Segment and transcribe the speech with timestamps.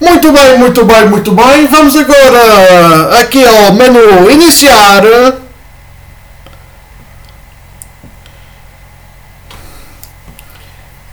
[0.00, 1.66] Muito bem, muito bem, muito bem.
[1.66, 5.02] Vamos agora aqui ao menu iniciar.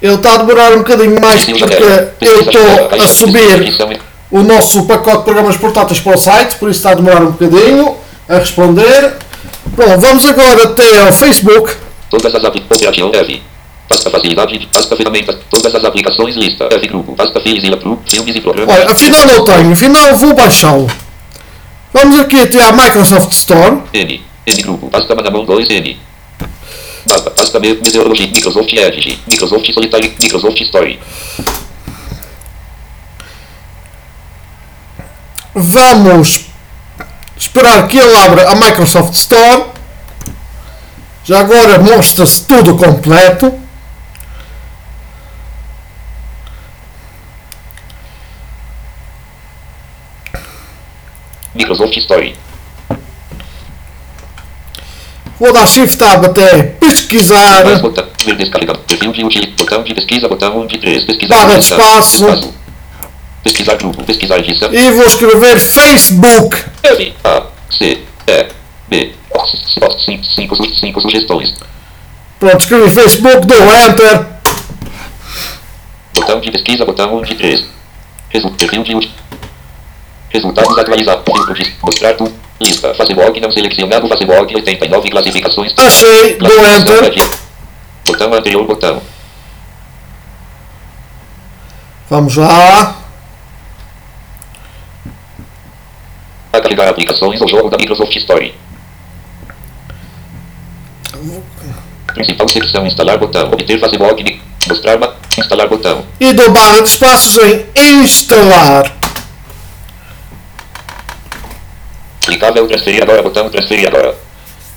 [0.01, 1.83] Ele está a demorar um bocadinho mais porque
[2.21, 3.73] eu estou a subir
[4.29, 7.31] o nosso pacote de programas portáteis para o site, por isso está a demorar um
[7.31, 7.95] bocadinho
[8.27, 9.13] a responder.
[9.65, 11.75] Bom, vamos agora até ao Facebook.
[12.09, 12.81] Todas as aplicações.
[13.01, 13.43] Operação F.
[13.89, 14.57] Pasta facilidade.
[14.59, 15.37] de- Pasta ferramentas.
[15.49, 16.35] Todas as aplicações.
[16.35, 16.65] Lista.
[16.71, 17.15] F grupo.
[17.15, 17.99] Pasta filhos e Pro.
[18.07, 18.75] Filmes e programas.
[18.75, 20.89] Olha, afinal não tenho, afinal vou baixá-lo.
[21.93, 23.81] Vamos aqui até à Microsoft Store.
[23.93, 24.21] N.
[24.47, 24.89] N grupo.
[24.89, 25.99] Pasta Manamão 2 N.
[27.07, 27.31] Pasta.
[27.31, 28.27] Pasta me- Meteorologia.
[28.27, 29.19] Microsoft Edge.
[29.29, 30.13] Microsoft Solitaire.
[30.21, 30.99] Microsoft Story.
[35.55, 36.45] Vamos
[37.43, 39.65] esperar que ele abra a Microsoft Store.
[41.25, 43.59] Já agora mostra-se tudo completo.
[51.53, 52.35] Microsoft Story.
[55.39, 57.63] Vou dar Shift Tab até pesquisar.
[57.81, 58.07] Botão.
[58.25, 58.77] Ver descarregar.
[58.79, 59.55] Perfil de utilidade.
[59.57, 60.27] Botão de pesquisa.
[60.27, 61.03] Botão de 3.
[61.03, 61.35] Pesquisar.
[61.35, 61.99] Barra de botão.
[61.99, 62.62] espaço.
[63.43, 64.03] Pesquisar grupo.
[64.03, 64.73] Pesquisar edição.
[64.73, 66.63] E vou escrever Facebook.
[66.83, 68.47] F, A, C, E,
[68.87, 69.13] B,
[70.05, 71.53] cinco, cinco, su- cinco sugestões.
[72.39, 74.27] Pronto, escrevi Facebook, dou Enter.
[76.15, 77.65] Botão de pesquisa, botão de 3.
[78.29, 79.11] Resu perfil de
[80.29, 81.23] Resultados atualizados.
[81.25, 82.33] Filtro de mostrar tudo.
[82.61, 82.93] Lista.
[82.93, 84.07] Facebook não selecionado.
[84.07, 85.73] Facebook 89 classificações.
[85.77, 87.29] Achei, dou Enter.
[88.05, 89.01] Botão anterior, botão.
[92.09, 93.02] Vamos lá.
[96.63, 98.55] Carregar aplicações ou jogo da Microsoft Story.
[102.13, 102.85] Principal secção.
[102.87, 103.47] Instalar botão.
[103.51, 104.23] Obter Facebook.
[104.23, 104.97] mi- Mostrar.
[105.37, 106.05] Instalar botão.
[106.19, 107.37] E dou barra de espaços
[107.75, 108.91] em instalar.
[112.21, 112.67] Clicável.
[112.67, 113.21] Transferir agora.
[113.21, 113.49] Botão.
[113.49, 114.15] Transferir agora.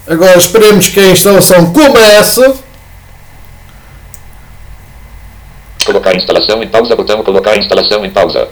[0.08, 2.54] Agora esperemos que a instalação comece.
[5.84, 8.48] Colocar instalação em pausa, botão colocar instalação em pausa.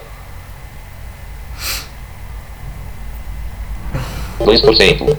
[4.45, 5.17] 2%.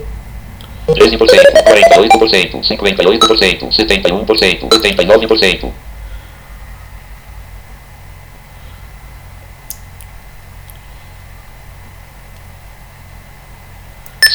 [0.88, 5.72] 13%, 48%, 58%, 71%, 89%.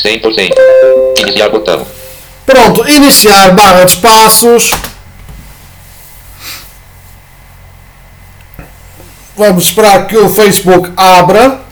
[0.03, 0.56] Cem por cento.
[1.19, 1.87] Iniciar botão.
[2.47, 4.71] Pronto, iniciar barra de espaços.
[9.37, 11.69] Vamos esperar que o Facebook abra.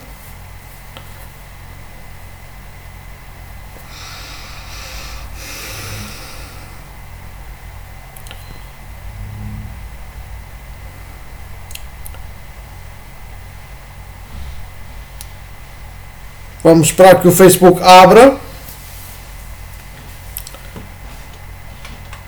[16.69, 18.37] Vamos esperar que o Facebook abra.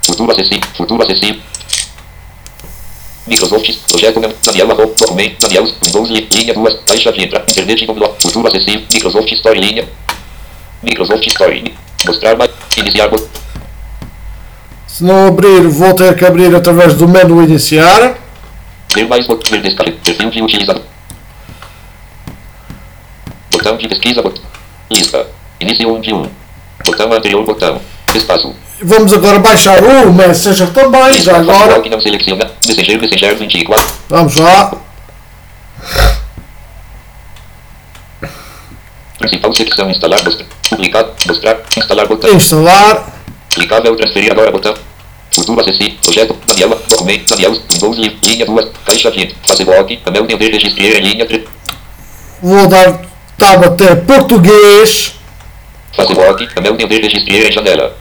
[0.06, 0.62] Futuro acessível.
[0.74, 1.42] Futuro acessível.
[3.26, 3.70] Microsoft.
[3.86, 4.18] Projeto.
[4.46, 4.94] Daniel arroba.
[4.98, 5.36] Documento.
[5.46, 5.64] Daniel.
[5.84, 6.08] Windows.
[6.08, 6.74] li- Linha 2.
[6.86, 7.44] Caixa de entrada.
[7.50, 8.14] Internet no blog.
[8.18, 8.82] Futuro acessível.
[8.94, 9.60] Microsoft Story.
[9.60, 9.84] Linha.
[10.82, 11.74] Microsoft Story.
[12.06, 12.50] Mostrar mais.
[12.78, 13.10] Iniciar.
[14.88, 18.14] Se não abrir, vou ter que abrir através do menu iniciar.
[18.94, 19.26] Ver mais.
[19.26, 19.92] Ver descarga.
[20.02, 20.82] Perfil de utilizador.
[23.70, 24.22] Botão de pesquisa.
[24.22, 24.42] Botão.
[24.90, 25.26] Lista.
[25.60, 26.26] Início 1 de 1.
[26.84, 27.44] Botão anterior.
[27.44, 27.80] Botão.
[28.14, 28.54] Espaço.
[28.82, 31.78] Vamos agora baixar o Messenger também, já agora.
[31.88, 32.50] Não seleciona.
[32.66, 33.00] Messenger.
[33.00, 33.86] Messenger 24.
[34.08, 34.72] Vamos lá.
[39.18, 39.90] Principal secção.
[39.90, 40.24] Instalar.
[40.24, 40.46] Mostrar.
[40.68, 41.06] Publicar.
[41.26, 41.56] Mostrar.
[41.76, 42.34] Instalar botão.
[42.34, 43.12] Instalar.
[43.50, 43.94] Clicável.
[43.96, 44.74] Transferir agora botão.
[45.34, 45.94] Futuro acessível.
[46.02, 46.36] Projeto.
[46.46, 46.80] Daniela.
[46.88, 47.28] Documento.
[47.30, 47.52] Daniel.
[47.70, 47.96] Windows.
[47.98, 48.68] li- Linha 2.
[48.84, 49.34] Caixa de.
[49.46, 50.00] Facebook.
[50.06, 50.26] Amel.
[50.26, 50.52] Dever.
[50.52, 51.44] Registrar em linha 3.
[52.42, 53.02] Vou dar
[53.40, 55.14] tab até português.
[55.96, 56.48] Facebook.
[56.56, 56.76] Amel.
[56.76, 57.02] Dever.
[57.02, 57.96] Registrar em janela.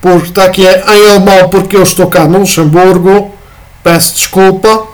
[0.00, 3.34] Porque está aqui em alemão porque eu estou cá no Luxemburgo.
[3.82, 4.88] Peço desculpa.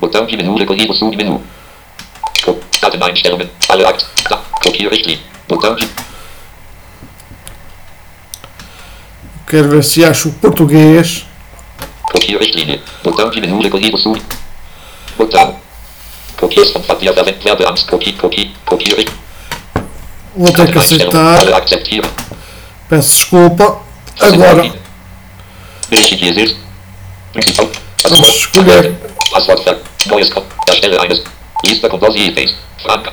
[0.00, 1.42] Botão de menu recolhido submenu.
[2.82, 3.48] Dateneinstellungen.
[3.68, 4.04] Alle Akt.
[4.62, 5.20] Kopiere.
[5.48, 6.03] Botão de.
[9.46, 11.26] Quero ver se acho português.
[12.02, 12.82] Kopiere Richtlinie.
[13.02, 14.20] Botão de menu recolhido sub.
[15.18, 15.56] Botão.
[17.86, 18.12] Kopie.
[18.14, 18.54] Kopie.
[18.64, 19.06] Kopiere.
[20.36, 21.38] Vou ter que aceitar.
[22.88, 23.78] Peço desculpa.
[24.20, 24.70] Agora
[28.10, 28.94] vamos escolher.
[29.30, 29.76] Passwort.
[30.06, 30.30] Neues.
[30.32, 31.22] Ko- Erstelle eines.
[31.64, 32.54] Lista com 12 itens.
[32.82, 33.12] Franca.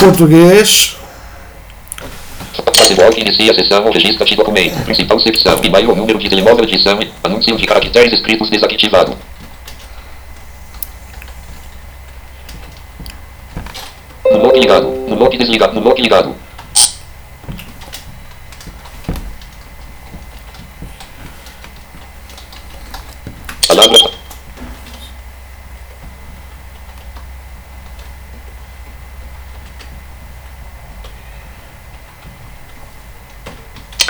[0.00, 0.96] Português.
[2.64, 4.84] Facebook inicia a sessão ou registra de documento.
[4.84, 5.58] Principal secção.
[5.62, 7.12] E-mail ou número de telemóvel de exame.
[7.22, 9.16] Anúncio de caracteres escritos desativado.
[14.30, 14.88] No lock ligado.
[15.08, 15.74] No lock desligado.
[15.74, 16.34] No lock ligado.
[23.66, 24.17] Palavra.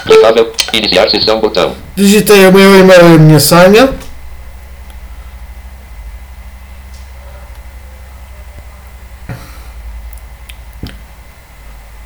[0.08, 0.52] Clicável.
[0.72, 1.74] Iniciar sessão botão.
[1.94, 3.90] Digitei o meu e-mail e a minha senha.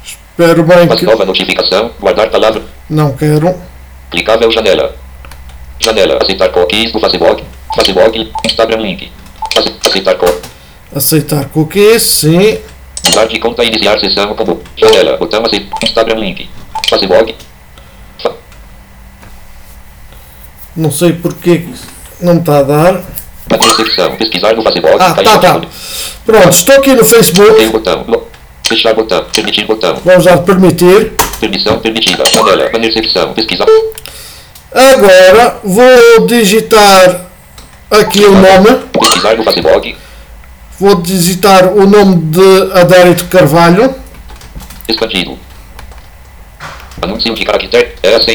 [0.04, 1.04] Espero bem Uma que.
[1.04, 1.90] nova notificação.
[2.00, 2.62] Guardar palavra.
[2.88, 3.54] Não quero.
[4.10, 4.94] Clicável janela.
[5.78, 6.18] Janela.
[6.22, 7.44] Aceitar cookies do Facebook.
[7.74, 8.32] Facebook.
[8.46, 9.12] Instagram link.
[9.56, 10.26] Ace- Aceitar co.
[10.94, 12.58] Aceitar cookies, sim.
[13.04, 14.62] Mudar de conta e iniciar sessão como.
[14.76, 15.16] Janela.
[15.16, 15.76] Botão aceitar.
[15.82, 16.48] Instagram link.
[16.88, 17.34] Facebook.
[20.76, 21.74] Não sei porque que
[22.20, 23.00] não está a dar.
[23.76, 24.16] Secção.
[24.16, 24.96] Pesquisar no Facebook.
[24.98, 25.60] Ah, tá, tá.
[26.24, 27.56] Pronto, estou aqui no Facebook.
[27.56, 28.26] Tem o botão.
[28.66, 29.24] Fechar botão.
[29.32, 29.96] Permitir botão.
[30.04, 31.12] Vamos dar permitir.
[31.38, 32.24] Permissão permitida.
[32.32, 32.70] Janela.
[32.70, 33.34] Banner secção.
[33.34, 33.66] Pesquisar.
[34.72, 37.26] Agora vou digitar
[37.90, 38.82] aqui o nome.
[38.98, 39.96] Pesquisar no Facebook.
[40.78, 43.94] Vou digitar o nome de Adérito Carvalho.
[44.88, 45.38] Expandido.
[47.02, 47.92] Anúncio de caractere.
[48.02, 48.26] S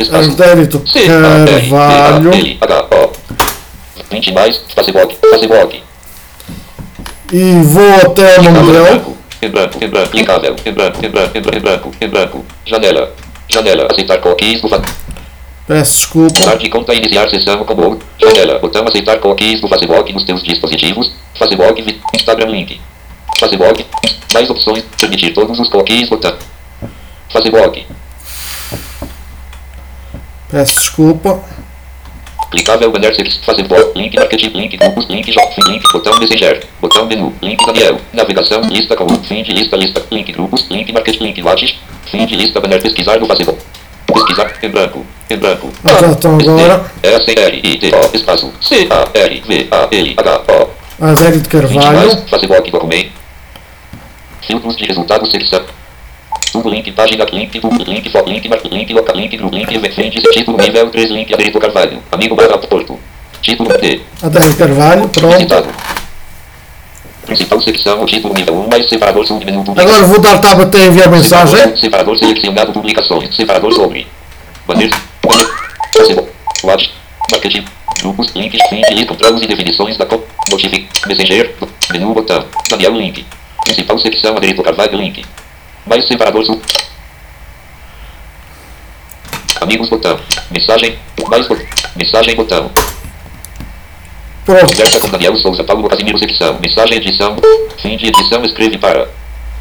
[0.00, 0.42] L I T O.
[0.42, 0.42] Espaço.
[0.42, 2.32] Adérito C A R V A Carvalho.
[2.32, 3.12] L H O.
[4.10, 4.60] 20 mais.
[4.74, 5.16] Facebook.
[5.30, 5.82] Facebook.
[7.32, 8.50] E vou até dele.
[8.50, 9.16] branco.
[9.42, 9.84] Em branco.
[9.84, 10.10] Em branco.
[10.10, 10.56] Clicável.
[10.74, 11.06] Branco.
[11.06, 11.10] Em
[11.60, 11.90] branco.
[12.00, 12.44] Em branco.
[12.66, 13.12] Janela.
[13.48, 13.88] Janela.
[13.90, 14.60] Aceitar cookies
[15.66, 16.56] Peço desculpa.
[16.56, 17.98] De conta iniciar sessão como.
[18.18, 18.58] Janela.
[18.58, 21.12] Botão aceitar cookies do Facebook nos teus dispositivos.
[21.34, 22.00] Facebook.
[22.14, 22.80] Instagram link.
[23.38, 23.86] Facebook.
[24.34, 24.84] Mais opções.
[24.98, 26.08] Permitir todos os cookies.
[26.08, 26.34] Botão.
[27.32, 27.86] Facebook.
[30.50, 31.40] Peço desculpa.
[32.50, 37.32] Clicável banner sex, Facebook, link marketing, link grupos, link shopping, link botão messenger, botão menu,
[37.40, 41.78] link Daniel, navegação, lista com fim de lista, lista, link grupos, link marketing, link lattes,
[42.10, 43.60] fim de lista banner pesquisar no Facebook.
[44.12, 45.70] Pesquisar em branco, em branco.
[45.84, 46.84] Ah, já estão agora.
[47.04, 50.80] S R I T O espaço C A R V A L H O.
[51.00, 52.28] 20 mais, Carvalho.
[52.28, 53.12] Facebook documento.
[54.42, 55.62] Filtros de resultados secção.
[56.52, 60.14] Tudo link, página, link, tudo, link, foto, link, marco, link, local, link, grupo, link, event,
[60.32, 62.02] título, nível 3, link, Adérito Carvalho.
[62.10, 62.98] Amigo barra Porto.
[63.40, 64.00] Título D.
[64.20, 65.08] Adérito Carvalho.
[65.08, 65.36] Pronto.
[65.36, 65.68] Visitado.
[67.24, 70.08] Principal secção, o título nível 1, mais separador submenu Agora publicações.
[70.08, 71.56] vou dar tab até enviar mensagem.
[71.56, 73.36] Separador, separador selecionado publicações.
[73.36, 74.06] Separador sobre.
[74.66, 74.90] Banner.
[76.64, 76.90] Watch.
[77.30, 77.64] Marketing.
[78.00, 78.32] Grupos.
[78.34, 78.60] Links.
[78.68, 79.06] Fim.
[79.06, 80.06] Controlos e definições da.
[80.50, 80.88] Notific.
[81.06, 81.54] Messenger.
[81.92, 82.44] Menu botão.
[82.68, 83.24] Daniel link.
[83.64, 84.36] Principal secção.
[84.36, 85.24] Adérito Carvalho link.
[85.90, 86.62] Mais separador sub.
[89.60, 90.20] Amigos botão.
[90.52, 90.96] Mensagem.
[91.28, 91.66] Mais botão.
[91.96, 92.70] Mensagem botão.
[94.44, 94.66] Pronto.
[94.66, 97.36] Conversa com Daniel Souza, Paulo Casimiro, secção, mensagem, edição,
[97.78, 99.08] fim de edição, escreve para.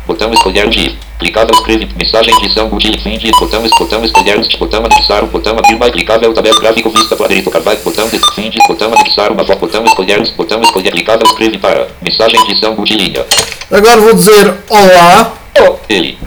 [0.06, 0.96] Botão escolher o GIF.
[1.18, 5.28] Clicável, escreve, mensagem, edição, o GIF, fim de, botão, botão escolher, o botão anexar, o
[5.28, 8.94] botão abrir mais, clicável, tabela gráfico, vista para direito, Carvalho, botão de, fim de, botão
[8.94, 11.88] anexar, uma foto, botão escolher, o botão escolher, clicável, escreve para.
[12.02, 13.26] Mensagem, edição, o de linha.
[13.72, 15.34] Agora vou dizer olá.
[15.60, 16.18] Oh, Ele.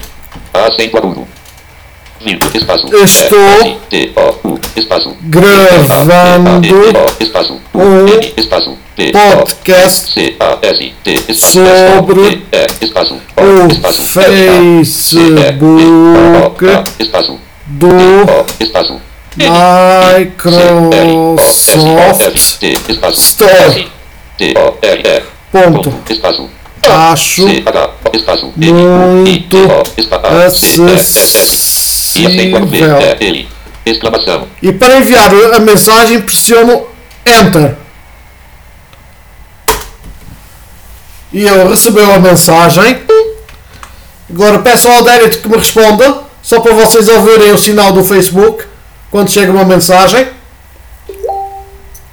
[0.66, 1.26] Acento agudo.
[2.20, 2.86] Vírgula, espaço.
[2.86, 3.80] Estou
[4.76, 5.16] espaço.
[5.22, 6.66] gravando
[7.20, 7.60] espaço.
[7.74, 8.78] um espaço.
[9.12, 10.36] Podcast
[11.34, 12.46] sobre
[13.36, 13.68] o.
[17.00, 17.88] Facebook do.
[20.18, 21.42] Microsoft
[23.12, 23.88] Store.
[25.50, 25.92] Ponto.
[26.88, 27.46] Acho
[28.56, 29.56] muito
[30.46, 30.86] acessível.
[34.60, 36.86] E para enviar a mensagem pressiono
[37.24, 37.76] Enter.
[41.32, 43.02] E ele recebeu a mensagem.
[44.28, 48.64] Agora peço ao Derek que me responda, só para vocês ouvirem o sinal do Facebook
[49.10, 50.26] quando chega uma mensagem.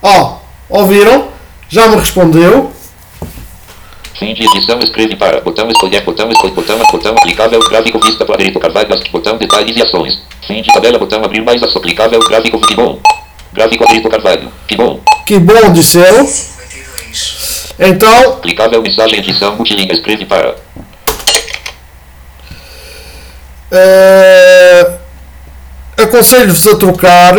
[0.01, 0.37] Ó,
[0.69, 1.29] ouviram?
[1.69, 2.71] Já me respondeu.
[4.19, 5.39] Fim de edição, escreve para.
[5.39, 9.81] Botão escolher, botão escolher, botão, botão aplicável, gráfico vista para direito, carvalho, botão detalhes e
[9.81, 10.19] ações.
[10.45, 12.99] Fim de tabela, botão abrir mais aço aplicável, gráfico, que bom.
[13.53, 14.99] Gráfico direito, carvalho, que bom.
[15.25, 16.29] Que bom, disse eu.
[17.79, 20.53] Então, Aplicável, mensagem, edição, multilinha, escreve para.
[23.71, 24.91] Eh,
[25.95, 27.35] aconselho-vos a trocar.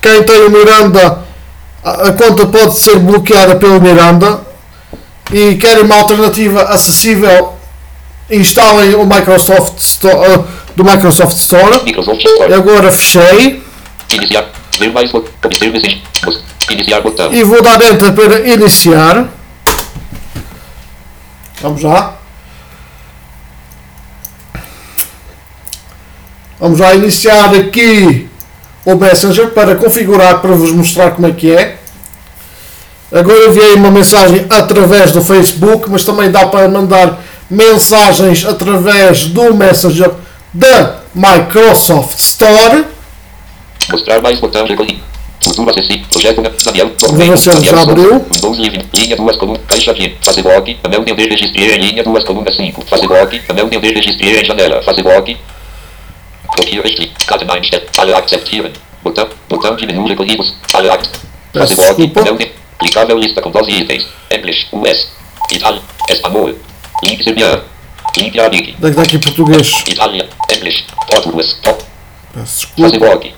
[0.00, 1.24] Quem tem o Miranda,
[1.84, 4.47] a conta pode ser bloqueada pelo Miranda.
[5.32, 7.54] E querem uma alternativa acessível,
[8.30, 10.44] instalem o Microsoft Store, eh,
[10.74, 11.84] do Microsoft Store.
[11.84, 12.54] Microsoft E Store.
[12.54, 13.62] agora fechei
[14.12, 14.46] Iniciar.
[16.70, 17.32] Iniciar botão.
[17.32, 19.28] e vou dar Enter para iniciar.
[21.60, 22.16] Vamos lá.
[26.60, 28.28] Vamos lá iniciar aqui
[28.84, 31.78] o Messenger para configurar para vos mostrar como é que é.
[33.10, 39.54] Agora enviei uma mensagem através do Facebook, mas também dá para mandar mensagens através do
[39.54, 40.10] Messenger
[40.52, 42.84] da Microsoft Store.
[43.90, 45.02] Mostrar mais botão recolhi.
[45.42, 46.04] Futuro acessível.
[46.10, 46.42] Projeto?
[46.64, 46.90] Daniel.
[47.36, 48.26] já abriu.
[48.34, 48.58] Windows.
[48.58, 49.62] Linha duas colunas.
[49.66, 50.16] Caixa de.
[50.20, 50.78] Facebook.
[50.84, 52.84] Anel de ver registrar em linha duas colunas 5.
[52.86, 53.40] Facebook.
[53.48, 54.82] Anel de ver registrar em janela.
[54.82, 55.36] Facebook.
[56.46, 57.12] Copia este.
[57.26, 57.88] Categoria step.
[57.92, 58.72] File acceptieren.
[59.02, 59.28] Botão.
[59.48, 59.86] Botão de.
[59.86, 61.10] File act.
[61.52, 62.02] Peço Facebook.
[62.02, 62.20] desculpa.
[62.20, 62.57] Anel de.
[62.78, 64.06] Clicável lista com 12 itens.
[64.30, 64.68] English.
[64.72, 65.08] US.
[65.50, 65.82] Ital.
[66.08, 66.54] Espanhol.
[67.04, 67.62] Link Serbian.
[68.16, 68.76] Link Arabic.
[68.78, 69.84] Daqui daqui português.
[69.86, 70.28] Itália.
[70.50, 70.84] English.
[71.10, 71.58] Português.
[71.62, 71.84] Top.
[72.32, 72.90] Peço desculpa.
[72.90, 73.34] Facebook.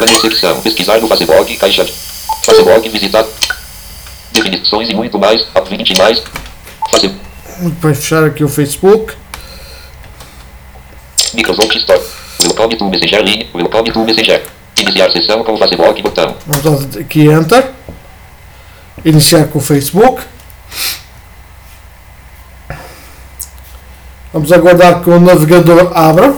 [0.00, 0.60] Menu secção.
[0.62, 1.56] Pesquisar no Facebook.
[1.56, 1.92] Caixa de.
[2.44, 2.88] Facebook.
[2.88, 3.24] Visitar.
[4.32, 5.46] Definições e muito mais.
[5.54, 6.22] A 20 mais.
[6.90, 7.10] Fazer.
[7.58, 9.14] Muito bem, fechar aqui o Facebook.
[11.34, 12.00] Microsoft Store.
[12.40, 13.50] Welcome to Messenger Line.
[13.52, 14.37] Welcome to Messenger.
[14.88, 16.34] Iniciar sessão com Facebook botão.
[16.46, 17.70] Vamos dar aqui Enter.
[19.04, 20.22] Iniciar com o Facebook.
[24.32, 26.34] Vamos aguardar que o navegador abra.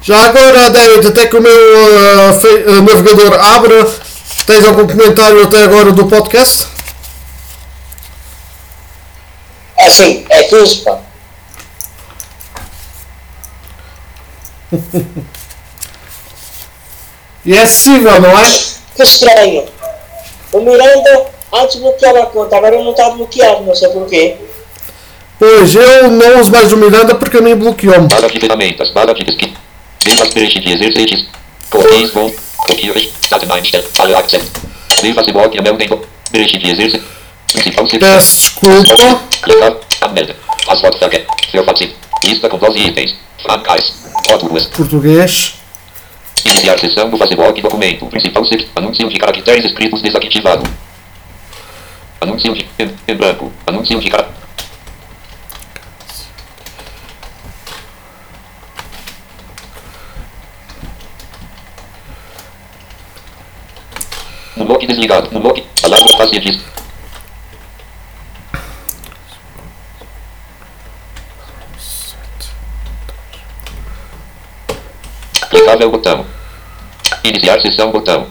[0.00, 3.84] Já agora, David, até que o meu uh, navegador abra,
[4.46, 6.76] tens algum comentário até agora do podcast?
[9.78, 10.42] É assim, é
[10.84, 11.00] pá.
[17.44, 18.44] E é acessível, não é?
[18.96, 19.64] Que estranho.
[20.52, 24.36] O Miranda antes bloqueava a conta, agora não está bloqueado, não sei porquê.
[25.38, 28.08] Pois, eu não uso mais o Miranda porque me bloqueou-me.
[28.08, 28.90] Barra de ferramentas.
[28.90, 29.54] Barra de pesquisa.
[30.04, 31.28] Viva de exercícios.
[31.70, 32.32] Cookies bom.
[32.56, 33.12] Cookies.
[33.30, 33.70] Datenbank.
[33.70, 34.50] File accept.
[35.02, 35.58] Viva Facebook.
[35.58, 35.84] Anel de.
[36.26, 37.15] Spirit de exercício.
[37.98, 38.50] Peço
[38.82, 39.20] desculpa.
[39.42, 39.76] Clicar.
[40.02, 40.36] Amelda.
[40.66, 41.26] Password Tracker.
[41.50, 41.94] Seu participo.
[42.24, 43.16] Lista com 12 itens.
[43.42, 43.94] Francais.
[44.28, 44.66] Rótulos.
[44.66, 45.54] Português.
[46.44, 48.06] Iniciar sessão do Facebook documento.
[48.06, 48.70] Principal secção.
[48.76, 50.68] Anúncio de caracteres escritos desativado.
[52.20, 52.66] Anúncio de.
[52.78, 53.52] Em, em branco.
[53.66, 54.28] Anúncio de cara.
[64.56, 65.30] No lock desligado.
[65.32, 65.64] No lock.
[65.82, 66.76] Alarme fase diz.
[75.66, 76.24] Clicável botão.
[77.24, 78.28] Iniciar sessão botão.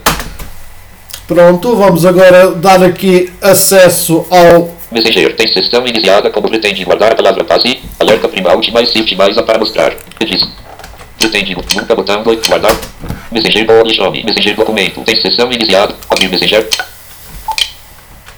[1.28, 4.74] Pronto, vamos agora dar aqui acesso ao.
[4.90, 7.82] Messenger tem sessão iniciada como pretende guardar a palavra passe.
[8.00, 9.94] Alerta prima alt mais shift mais A para mostrar.
[11.20, 12.74] Pretende nunca botão do guardar.
[13.30, 14.24] Messenger body nome.
[14.24, 15.02] Messenger documento.
[15.02, 15.94] Tem sessão iniciada.
[16.10, 16.66] Abrir Messenger.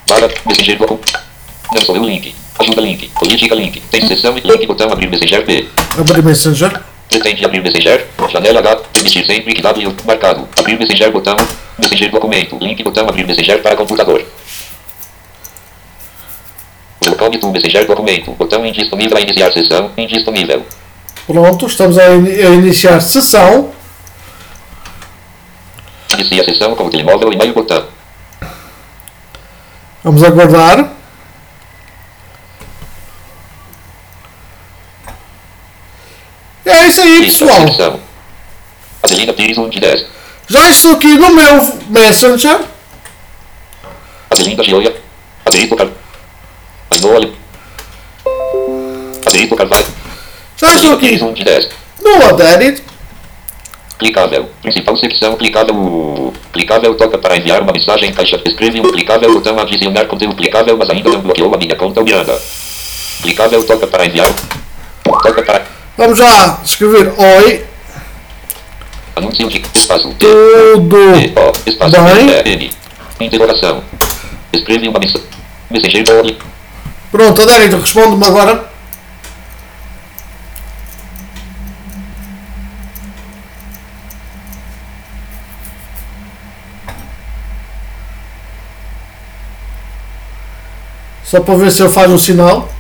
[0.08, 1.20] Para Messenger documento.
[1.72, 2.34] Não sou eu link.
[2.58, 3.12] Ajuda link.
[3.20, 3.80] Política link.
[3.92, 5.68] Tem sessão e link botão abrir Messenger B.
[6.00, 6.82] Abrir Messenger.
[7.10, 8.06] Pretende abrir Messenger?
[8.30, 8.76] Janela H.
[8.94, 10.48] Permitir sempre que W marcado.
[10.58, 11.36] Abrir Messenger botão.
[11.80, 12.58] Messenger documento.
[12.60, 14.24] Link botão abrir Messenger para computador.
[17.06, 18.32] Welcome to Messenger documento.
[18.34, 19.92] Botão indisponível a iniciar sessão.
[19.98, 20.66] Indisponível.
[21.26, 23.72] Pronto, estamos a, in- a iniciar sessão.
[26.14, 27.86] Inicia a sessão com o telemóvel e meio botão.
[30.04, 30.92] Vamos aguardar.
[36.66, 38.00] É isso aí, pessoal.
[39.04, 40.06] Adelina Pires 1 de 10.
[40.50, 42.60] Já estou aqui no meu Messenger.
[44.30, 44.96] Adelinda Gioia.
[45.46, 45.88] Adelito Car...
[46.92, 47.30] Ainhoa.
[49.26, 49.86] Adelito Carvalho.
[50.58, 51.70] Já estou aqui 1 de 10.
[52.04, 52.84] no Adedit.
[54.00, 54.50] Clicável.
[54.62, 56.34] Principal secção clicável.
[56.54, 58.40] Clicável toca para enviar uma mensagem caixa.
[58.46, 62.40] Escreve um clicável botão adicionar conteúdo clicável, mas ainda não bloqueou a minha conta Miranda.
[63.22, 64.32] Clicável toca para enviar.
[65.04, 67.66] Toca para Vamos já escrever Oi,
[69.16, 70.14] anúncio de espaço.
[70.20, 71.34] Tudo T.
[71.36, 71.70] O.
[71.70, 71.96] Espaço.
[72.04, 72.70] bem?
[73.20, 73.26] E.
[73.26, 73.84] Interrogação.
[74.54, 75.28] Escreve uma mensagem.
[75.72, 76.38] Messenger.
[77.12, 78.70] Pronto, Adedit, responde-me agora.
[91.24, 92.77] Só para ver se ele faz o sinal.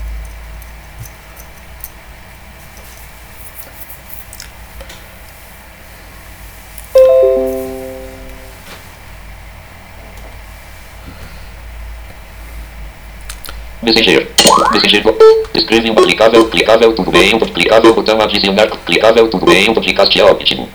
[15.57, 16.47] Escreve clicável.
[16.47, 16.93] Clicável.
[16.93, 17.35] Tudo bem.
[17.35, 17.93] Um clicável.
[17.93, 18.67] Botão adicionar.
[18.85, 19.27] Clicável.
[19.27, 19.69] Tudo bem.
[19.69, 20.69] Um podcast é ótimo.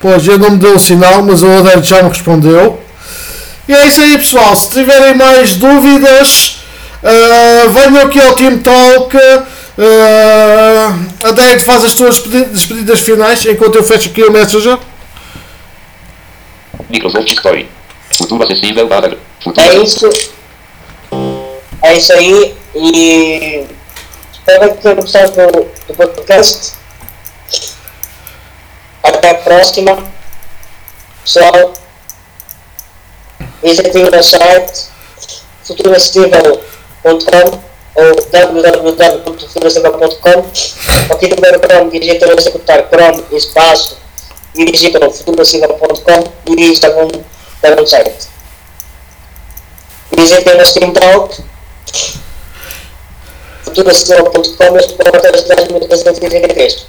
[0.00, 2.80] Pois, eu não me deu o sinal, mas o Adélio já me respondeu.
[3.68, 4.54] E é isso aí, pessoal.
[4.54, 6.58] Se tiverem mais dúvidas,
[7.02, 9.16] ah, venham aqui ao Team Talk.
[9.78, 14.78] Uh, Adélio, faz as tuas despedi- despedidas finais enquanto eu fecho aqui o Messenger.
[16.88, 17.68] Microsoft Story.
[18.16, 19.18] Futuro acessível para.
[19.42, 20.08] Futuro É isso.
[21.82, 22.54] É isso aí.
[22.78, 23.66] E
[24.30, 26.74] espero que tenham gostado do, do podcast.
[29.02, 29.96] Até a próxima.
[31.22, 31.72] Pessoal,
[33.62, 34.88] visitem o nosso site
[35.64, 37.62] futuracessível.com
[37.94, 40.44] ou www.futuracessível.com
[41.14, 43.96] Aqui no meu Chrome digitam executar Chrome espaço
[44.54, 47.08] e digitam futuracessível.com e vão
[47.62, 48.28] para o site.
[50.14, 51.42] Visitem o nosso Team Talk
[53.76, 56.86] futuracessível.com e as portas das 1333.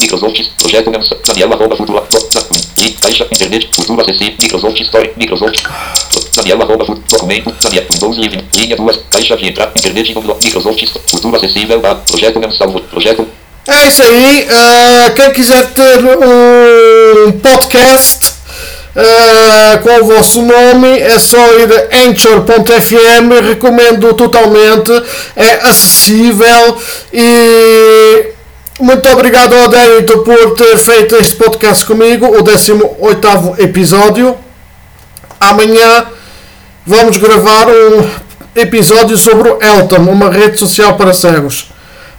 [0.00, 2.02] Microsoft, projeto mensal, Daniel, arroba, futuro,
[2.78, 5.62] e, caixa, internet, futuro, acessível, Microsoft Story, Microsoft,
[6.34, 11.36] Daniel, arroba, futuro, documento, Daniel, Windows Livre, linha 2, caixa de entrada, internet, Microsoft, futuro,
[11.36, 13.26] acessível, a, projeto mensal, projeto,
[13.68, 14.46] É isso aí.
[14.50, 18.34] ah, quem quiser ter um podcast
[18.96, 23.48] ah, com o vosso nome, é só ir a anchor.fm.
[23.48, 24.92] Recomendo totalmente.
[25.36, 26.76] É acessível
[27.12, 28.34] e.
[28.80, 34.36] Muito obrigado ao Dérito por ter feito este podcast comigo, o 18 episódio.
[35.38, 36.06] Amanhã
[36.84, 38.04] vamos gravar um
[38.56, 41.70] episódio sobre o Elton, uma rede social para cegos.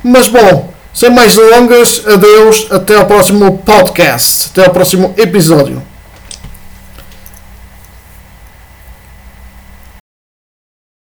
[0.02, 5.95] Mas bom, sem mais delongas, adeus, até ao próximo podcast, até ao próximo episódio.